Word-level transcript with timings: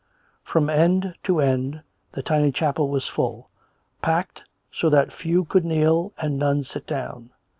From 0.41 0.67
end 0.67 1.13
to 1.25 1.39
end 1.39 1.83
the 2.13 2.23
tiny 2.23 2.51
chapel 2.51 2.89
was 2.89 3.07
full, 3.07 3.51
packed 4.01 4.41
so 4.71 4.89
that 4.89 5.13
few 5.13 5.45
could 5.45 5.63
kneel 5.63 6.11
and 6.17 6.39
none 6.39 6.63
sit 6.63 6.87
down. 6.87 7.29